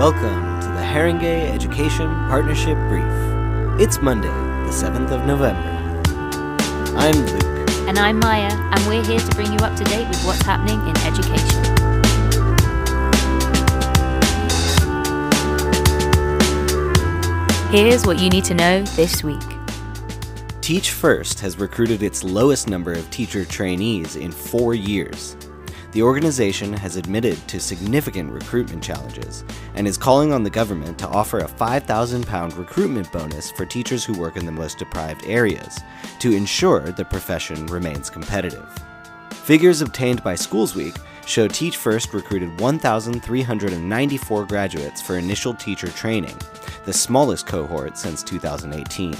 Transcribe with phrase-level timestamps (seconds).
[0.00, 3.04] Welcome to the Haringey Education Partnership Brief.
[3.78, 5.60] It's Monday, the 7th of November.
[6.96, 7.70] I'm Luke.
[7.86, 10.80] And I'm Maya, and we're here to bring you up to date with what's happening
[10.88, 11.60] in education.
[17.70, 19.38] Here's what you need to know this week.
[20.62, 25.36] Teach First has recruited its lowest number of teacher trainees in four years.
[25.92, 29.44] The organization has admitted to significant recruitment challenges
[29.74, 34.16] and is calling on the government to offer a £5,000 recruitment bonus for teachers who
[34.16, 35.80] work in the most deprived areas
[36.20, 38.68] to ensure the profession remains competitive.
[39.32, 40.94] Figures obtained by Schools Week
[41.26, 46.36] show Teach First recruited 1,394 graduates for initial teacher training,
[46.84, 49.16] the smallest cohort since 2018.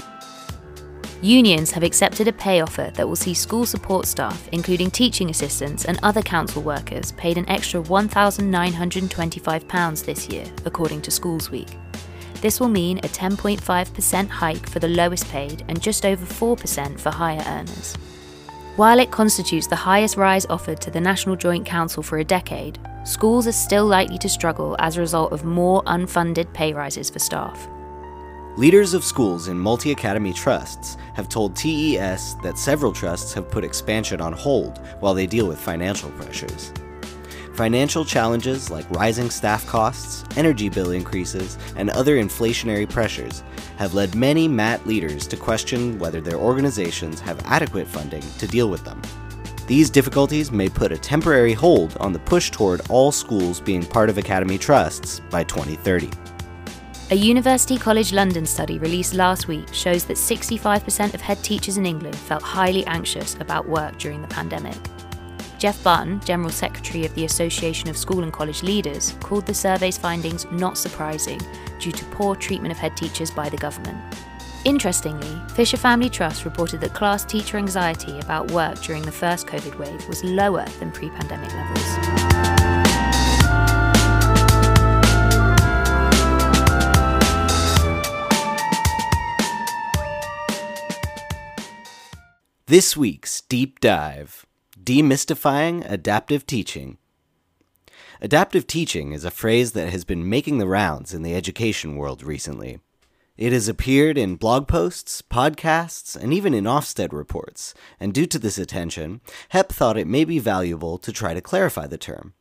[1.23, 5.85] Unions have accepted a pay offer that will see school support staff, including teaching assistants
[5.85, 11.77] and other council workers, paid an extra £1,925 this year, according to Schools Week.
[12.41, 17.11] This will mean a 10.5% hike for the lowest paid and just over 4% for
[17.11, 17.95] higher earners.
[18.75, 22.79] While it constitutes the highest rise offered to the National Joint Council for a decade,
[23.03, 27.19] schools are still likely to struggle as a result of more unfunded pay rises for
[27.19, 27.69] staff.
[28.57, 33.63] Leaders of schools in multi academy trusts have told TES that several trusts have put
[33.63, 36.73] expansion on hold while they deal with financial pressures.
[37.53, 43.41] Financial challenges like rising staff costs, energy bill increases, and other inflationary pressures
[43.77, 48.69] have led many MAT leaders to question whether their organizations have adequate funding to deal
[48.69, 49.01] with them.
[49.65, 54.09] These difficulties may put a temporary hold on the push toward all schools being part
[54.09, 56.09] of Academy Trusts by 2030.
[57.11, 61.85] A University College London study released last week shows that 65% of head teachers in
[61.85, 64.77] England felt highly anxious about work during the pandemic.
[65.59, 69.97] Geoff Barton, General Secretary of the Association of School and College Leaders, called the survey's
[69.97, 71.41] findings not surprising
[71.81, 73.97] due to poor treatment of head teachers by the government.
[74.63, 79.77] Interestingly, Fischer Family Trust reported that class teacher anxiety about work during the first COVID
[79.77, 82.30] wave was lower than pre pandemic levels.
[92.71, 94.45] This week's Deep Dive
[94.81, 96.99] Demystifying Adaptive Teaching.
[98.21, 102.23] Adaptive teaching is a phrase that has been making the rounds in the education world
[102.23, 102.79] recently.
[103.35, 108.39] It has appeared in blog posts, podcasts, and even in Ofsted reports, and due to
[108.39, 112.35] this attention, HEP thought it may be valuable to try to clarify the term.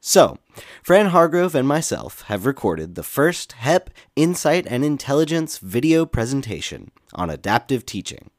[0.00, 0.38] So,
[0.82, 7.28] Fran Hargrove and myself have recorded the first HEP Insight and Intelligence video presentation on
[7.28, 8.30] adaptive teaching.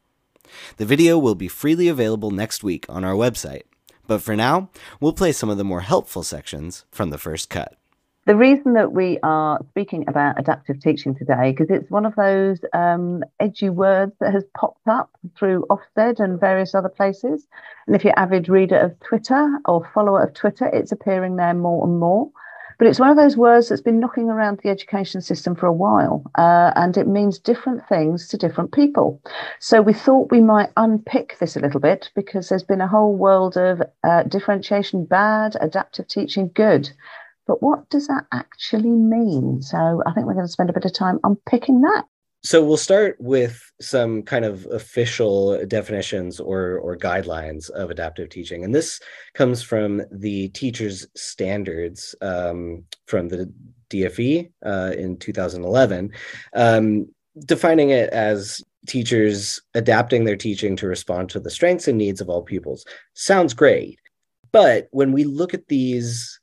[0.78, 3.64] The video will be freely available next week on our website.
[4.08, 4.70] But for now,
[5.00, 7.78] we'll play some of the more helpful sections from the first cut.
[8.26, 12.60] The reason that we are speaking about adaptive teaching today, because it's one of those
[12.74, 17.48] um, edgy words that has popped up through Ofsted and various other places.
[17.86, 21.88] And if you're avid reader of Twitter or follower of Twitter, it's appearing there more
[21.88, 22.30] and more.
[22.78, 25.74] But it's one of those words that's been knocking around the education system for a
[25.74, 29.20] while, uh, and it means different things to different people.
[29.60, 33.16] So we thought we might unpick this a little bit because there's been a whole
[33.16, 36.90] world of uh, differentiation bad, adaptive teaching good.
[37.48, 39.62] But what does that actually mean?
[39.62, 42.04] So I think we're going to spend a bit of time unpicking that.
[42.48, 48.64] So we'll start with some kind of official definitions or, or guidelines of adaptive teaching.
[48.64, 49.02] And this
[49.34, 53.52] comes from the teacher's standards um, from the
[53.90, 56.14] DFE uh, in 2011,
[56.54, 57.10] um,
[57.46, 62.30] defining it as teachers adapting their teaching to respond to the strengths and needs of
[62.30, 62.86] all pupils.
[63.14, 64.00] Sounds great.
[64.54, 66.40] But when we look at these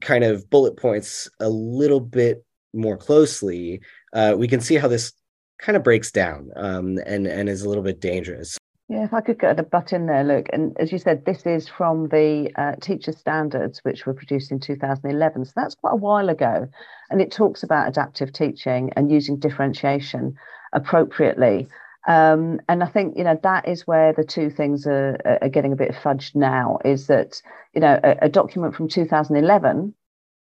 [0.00, 3.80] kind of bullet points a little bit more closely,
[4.12, 5.12] uh, we can see how this
[5.58, 8.58] kind of breaks down um, and and is a little bit dangerous.
[8.88, 11.46] Yeah, if I could get a butt in there, Luke, and as you said, this
[11.46, 15.44] is from the uh, teacher standards, which were produced in 2011.
[15.44, 16.66] So that's quite a while ago.
[17.08, 20.34] And it talks about adaptive teaching and using differentiation
[20.72, 21.68] appropriately.
[22.08, 25.72] Um, and I think, you know, that is where the two things are, are getting
[25.72, 27.40] a bit fudged now is that,
[27.74, 29.94] you know, a, a document from 2011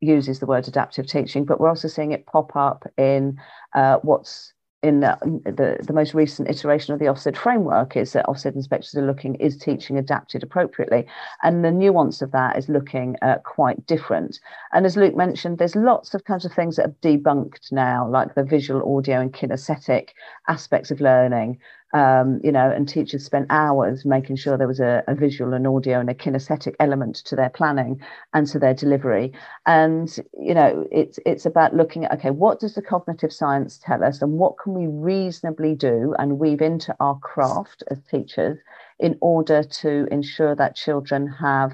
[0.02, 3.40] uses the word adaptive teaching, but we're also seeing it pop up in
[3.74, 4.54] uh, what's
[4.84, 8.94] in the, the, the, most recent iteration of the Ofsted framework is that Ofsted inspectors
[8.96, 11.08] are looking, is teaching adapted appropriately?
[11.42, 14.40] And the nuance of that is looking uh, quite different.
[14.74, 18.36] And as Luke mentioned, there's lots of kinds of things that have debunked now, like
[18.36, 20.10] the visual, audio, and kinesthetic
[20.48, 21.58] aspects of learning.
[21.94, 25.66] Um, you know, and teachers spent hours making sure there was a, a, visual and
[25.66, 28.02] audio and a kinesthetic element to their planning
[28.34, 29.32] and to their delivery.
[29.66, 34.04] And you know, it's it's about looking at okay, what does the cognitive science tell
[34.04, 38.58] us, and what can we reasonably do and weave into our craft as teachers
[39.00, 41.72] in order to ensure that children have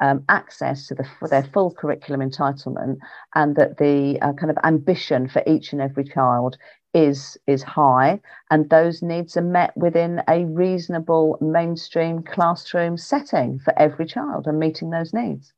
[0.00, 2.98] um, access to the, their full curriculum entitlement
[3.34, 6.56] and that the uh, kind of ambition for each and every child
[6.96, 8.18] is is high
[8.50, 14.58] and those needs are met within a reasonable mainstream classroom setting for every child and
[14.58, 15.52] meeting those needs.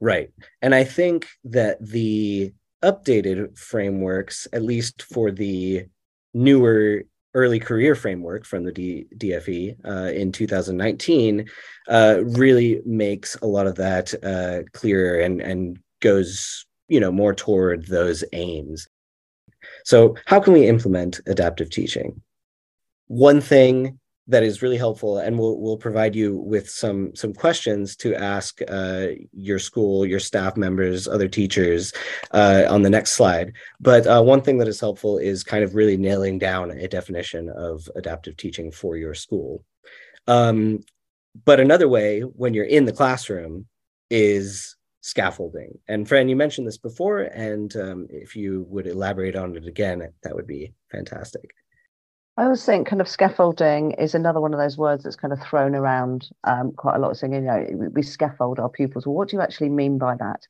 [0.00, 0.30] Right.
[0.60, 2.52] And i think that the
[2.82, 5.86] updated frameworks at least for the
[6.34, 7.04] newer
[7.34, 11.48] early career framework from the D- dfe uh, in 2019
[11.88, 17.32] uh, really makes a lot of that uh, clearer and and goes you know more
[17.32, 18.88] toward those aims
[19.84, 22.22] so, how can we implement adaptive teaching?
[23.06, 27.94] One thing that is really helpful, and we'll we'll provide you with some some questions
[27.96, 31.92] to ask uh, your school, your staff members, other teachers
[32.30, 33.52] uh, on the next slide.
[33.78, 37.50] But uh, one thing that is helpful is kind of really nailing down a definition
[37.50, 39.62] of adaptive teaching for your school.
[40.26, 40.80] Um,
[41.44, 43.66] but another way, when you're in the classroom,
[44.08, 44.73] is
[45.04, 45.78] scaffolding.
[45.86, 50.02] And Fran, you mentioned this before, and um, if you would elaborate on it again,
[50.22, 51.50] that would be fantastic.
[52.38, 55.42] I always think kind of scaffolding is another one of those words that's kind of
[55.42, 57.18] thrown around um, quite a lot.
[57.18, 59.06] Saying, you know, we scaffold our pupils.
[59.06, 60.40] Well, what do you actually mean by that?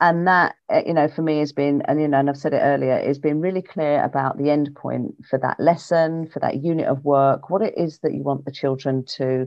[0.00, 2.54] And that, eh, you know, for me has been, and you know, and I've said
[2.54, 6.64] it earlier, is being really clear about the end point for that lesson, for that
[6.64, 9.46] unit of work, what it is that you want the children to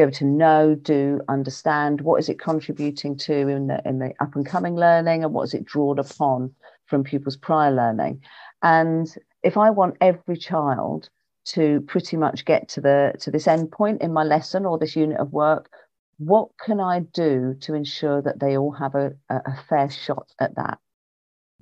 [0.00, 4.14] be able to know, do, understand what is it contributing to in the in the
[4.20, 6.54] up and coming learning, and what is it drawn upon
[6.86, 8.22] from pupils' prior learning.
[8.62, 9.06] And
[9.42, 11.08] if I want every child
[11.46, 14.96] to pretty much get to the to this end point in my lesson or this
[14.96, 15.70] unit of work,
[16.18, 20.56] what can I do to ensure that they all have a, a fair shot at
[20.56, 20.78] that?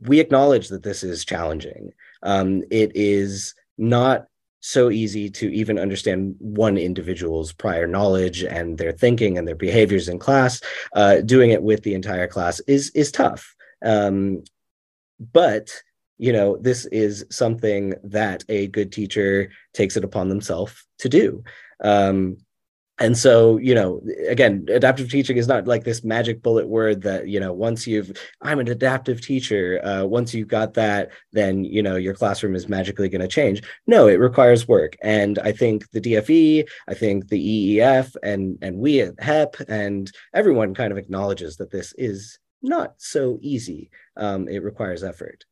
[0.01, 1.93] We acknowledge that this is challenging.
[2.23, 4.27] Um, it is not
[4.61, 10.09] so easy to even understand one individual's prior knowledge and their thinking and their behaviors
[10.09, 10.61] in class.
[10.95, 13.55] Uh, doing it with the entire class is is tough.
[13.85, 14.43] Um,
[15.33, 15.71] but
[16.19, 21.45] you know, this is something that a good teacher takes it upon themselves to do.
[21.83, 22.39] Um,
[22.99, 27.29] and so you know again adaptive teaching is not like this magic bullet word that
[27.29, 28.13] you know once you've
[28.43, 32.69] i'm an adaptive teacher uh, once you've got that then you know your classroom is
[32.69, 33.63] magically going to change.
[33.87, 34.97] No it requires work.
[35.03, 40.11] And i think the dfe i think the eef and and we at hep and
[40.35, 43.91] everyone kind of acknowledges that this is not so easy.
[44.17, 45.45] Um, it requires effort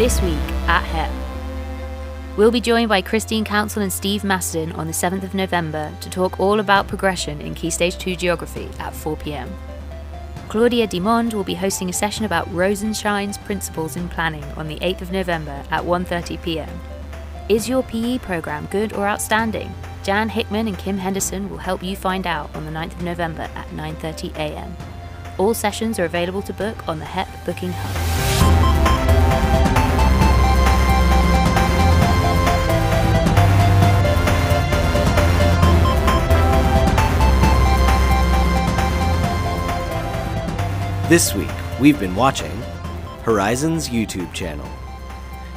[0.00, 0.32] this week
[0.66, 1.10] at HEP.
[2.38, 6.08] We'll be joined by Christine Counsell and Steve Maston on the 7th of November to
[6.08, 9.50] talk all about progression in Key Stage 2 geography at 4pm.
[10.48, 15.02] Claudia Dimond will be hosting a session about Rosenshine's principles in planning on the 8th
[15.02, 16.70] of November at 1.30pm.
[17.50, 19.70] Is your PE programme good or outstanding?
[20.02, 23.50] Jan Hickman and Kim Henderson will help you find out on the 9th of November
[23.54, 24.72] at 9.30am.
[25.36, 28.09] All sessions are available to book on the HEP Booking Hub.
[41.10, 41.50] This week,
[41.80, 42.56] we've been watching
[43.24, 44.70] Horizon's YouTube channel.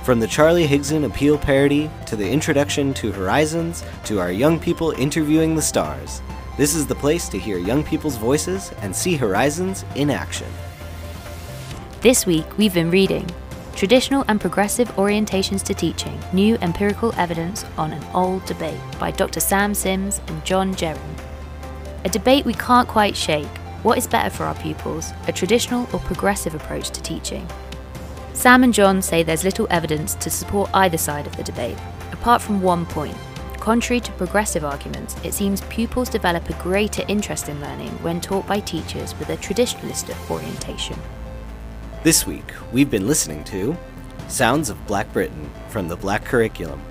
[0.01, 4.93] From the Charlie Higson appeal parody to the introduction to Horizons to our young people
[4.97, 6.23] interviewing the stars,
[6.57, 10.47] this is the place to hear young people's voices and see Horizons in action.
[12.01, 13.29] This week, we've been reading
[13.75, 19.39] Traditional and Progressive Orientations to Teaching New Empirical Evidence on an Old Debate by Dr.
[19.39, 20.97] Sam Sims and John Jerrim.
[22.05, 23.45] A debate we can't quite shake
[23.83, 27.47] what is better for our pupils, a traditional or progressive approach to teaching?
[28.33, 31.77] Sam and John say there's little evidence to support either side of the debate,
[32.11, 33.17] apart from one point.
[33.59, 38.47] Contrary to progressive arguments, it seems pupils develop a greater interest in learning when taught
[38.47, 40.97] by teachers with a traditionalist orientation.
[42.03, 43.77] This week, we've been listening to
[44.27, 46.81] Sounds of Black Britain from the Black Curriculum,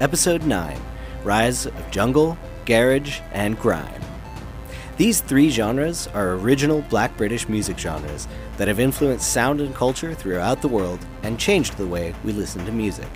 [0.00, 0.80] Episode 9
[1.24, 4.02] Rise of Jungle, Garage, and Grime.
[4.96, 10.14] These three genres are original black British music genres that have influenced sound and culture
[10.14, 13.08] throughout the world and changed the way we listen to music.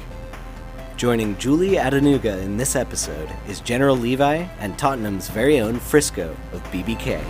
[0.97, 6.64] Joining Julie Adenuga in this episode is General Levy and Tottenham's very own Frisco of
[6.73, 7.20] BBK.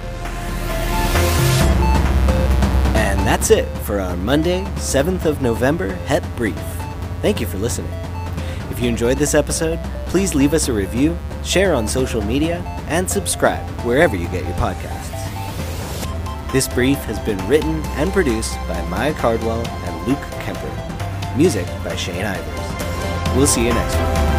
[2.97, 6.57] And That's it for our Monday, 7th of November HEP Brief.
[7.21, 7.93] Thank you for listening.
[8.71, 9.78] If you enjoyed this episode,
[10.09, 14.55] please leave us a review, share on social media, and subscribe wherever you get your
[14.55, 15.15] podcasts.
[16.53, 21.35] This brief has been written and produced by Maya Cardwell and Luke Kemper.
[21.37, 23.37] Music by Shane Ivers.
[23.37, 24.38] We'll see you next week.